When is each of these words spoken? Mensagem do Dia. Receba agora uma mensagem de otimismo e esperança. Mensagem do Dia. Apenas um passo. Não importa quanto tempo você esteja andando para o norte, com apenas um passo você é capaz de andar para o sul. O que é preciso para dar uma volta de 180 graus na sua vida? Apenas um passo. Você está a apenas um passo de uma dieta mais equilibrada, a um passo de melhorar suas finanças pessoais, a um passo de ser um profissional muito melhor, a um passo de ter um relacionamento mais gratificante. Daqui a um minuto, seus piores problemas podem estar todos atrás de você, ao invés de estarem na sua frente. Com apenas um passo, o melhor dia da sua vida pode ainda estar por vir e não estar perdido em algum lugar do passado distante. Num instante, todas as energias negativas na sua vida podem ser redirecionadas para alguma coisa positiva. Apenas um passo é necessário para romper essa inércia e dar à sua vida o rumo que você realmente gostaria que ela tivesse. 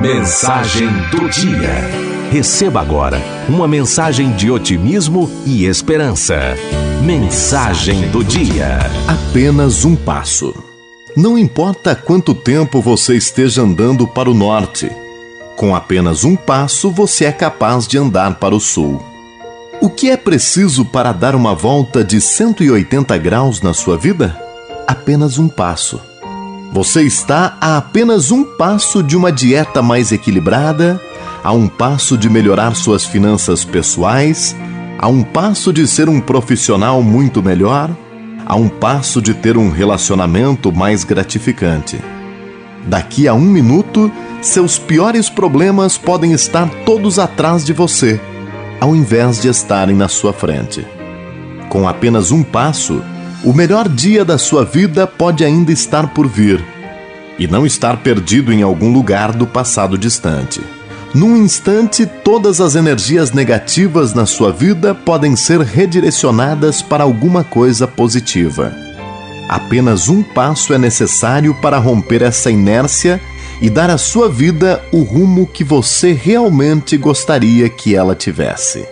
Mensagem 0.00 0.88
do 1.10 1.28
Dia. 1.28 1.68
Receba 2.30 2.80
agora 2.80 3.20
uma 3.46 3.68
mensagem 3.68 4.32
de 4.32 4.50
otimismo 4.50 5.30
e 5.44 5.66
esperança. 5.66 6.56
Mensagem 7.04 8.08
do 8.08 8.24
Dia. 8.24 8.78
Apenas 9.06 9.84
um 9.84 9.94
passo. 9.94 10.54
Não 11.14 11.36
importa 11.36 11.94
quanto 11.94 12.34
tempo 12.34 12.80
você 12.80 13.14
esteja 13.14 13.60
andando 13.60 14.08
para 14.08 14.30
o 14.30 14.32
norte, 14.32 14.90
com 15.54 15.76
apenas 15.76 16.24
um 16.24 16.34
passo 16.34 16.90
você 16.90 17.26
é 17.26 17.32
capaz 17.32 17.86
de 17.86 17.98
andar 17.98 18.36
para 18.36 18.54
o 18.54 18.60
sul. 18.60 19.04
O 19.82 19.90
que 19.90 20.08
é 20.08 20.16
preciso 20.16 20.82
para 20.82 21.12
dar 21.12 21.34
uma 21.34 21.54
volta 21.54 22.02
de 22.02 22.22
180 22.22 23.18
graus 23.18 23.60
na 23.60 23.74
sua 23.74 23.98
vida? 23.98 24.34
Apenas 24.86 25.36
um 25.36 25.46
passo. 25.46 26.00
Você 26.72 27.02
está 27.02 27.56
a 27.60 27.76
apenas 27.76 28.30
um 28.30 28.44
passo 28.44 29.02
de 29.02 29.16
uma 29.16 29.32
dieta 29.32 29.82
mais 29.82 30.12
equilibrada, 30.12 31.00
a 31.42 31.52
um 31.52 31.66
passo 31.66 32.16
de 32.16 32.30
melhorar 32.30 32.76
suas 32.76 33.04
finanças 33.04 33.64
pessoais, 33.64 34.54
a 34.96 35.08
um 35.08 35.24
passo 35.24 35.72
de 35.72 35.84
ser 35.88 36.08
um 36.08 36.20
profissional 36.20 37.02
muito 37.02 37.42
melhor, 37.42 37.90
a 38.46 38.54
um 38.54 38.68
passo 38.68 39.20
de 39.20 39.34
ter 39.34 39.56
um 39.56 39.68
relacionamento 39.68 40.70
mais 40.70 41.02
gratificante. 41.02 41.98
Daqui 42.86 43.26
a 43.26 43.34
um 43.34 43.40
minuto, 43.40 44.10
seus 44.40 44.78
piores 44.78 45.28
problemas 45.28 45.98
podem 45.98 46.32
estar 46.32 46.68
todos 46.86 47.18
atrás 47.18 47.64
de 47.64 47.72
você, 47.72 48.20
ao 48.80 48.94
invés 48.94 49.40
de 49.42 49.48
estarem 49.48 49.96
na 49.96 50.06
sua 50.06 50.32
frente. 50.32 50.86
Com 51.68 51.88
apenas 51.88 52.30
um 52.30 52.44
passo, 52.44 53.02
o 53.44 53.52
melhor 53.52 53.88
dia 53.88 54.24
da 54.24 54.36
sua 54.36 54.64
vida 54.64 55.06
pode 55.06 55.44
ainda 55.44 55.72
estar 55.72 56.08
por 56.08 56.26
vir 56.28 56.62
e 57.38 57.46
não 57.46 57.64
estar 57.64 57.96
perdido 57.98 58.52
em 58.52 58.62
algum 58.62 58.92
lugar 58.92 59.32
do 59.32 59.46
passado 59.46 59.96
distante. 59.96 60.60
Num 61.14 61.36
instante, 61.36 62.06
todas 62.06 62.60
as 62.60 62.76
energias 62.76 63.32
negativas 63.32 64.14
na 64.14 64.26
sua 64.26 64.52
vida 64.52 64.94
podem 64.94 65.34
ser 65.34 65.60
redirecionadas 65.60 66.82
para 66.82 67.02
alguma 67.02 67.42
coisa 67.42 67.86
positiva. 67.88 68.72
Apenas 69.48 70.08
um 70.08 70.22
passo 70.22 70.72
é 70.72 70.78
necessário 70.78 71.54
para 71.54 71.78
romper 71.78 72.22
essa 72.22 72.50
inércia 72.50 73.20
e 73.60 73.68
dar 73.68 73.90
à 73.90 73.98
sua 73.98 74.28
vida 74.28 74.80
o 74.92 75.02
rumo 75.02 75.46
que 75.46 75.64
você 75.64 76.12
realmente 76.12 76.96
gostaria 76.96 77.68
que 77.68 77.96
ela 77.96 78.14
tivesse. 78.14 78.86